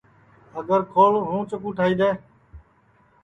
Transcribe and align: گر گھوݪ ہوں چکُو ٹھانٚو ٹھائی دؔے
گر 0.67 0.81
گھوݪ 0.93 1.13
ہوں 1.29 1.41
چکُو 1.49 1.69
ٹھانٚو 1.75 1.77
ٹھائی 1.77 1.93
دؔے 1.99 2.11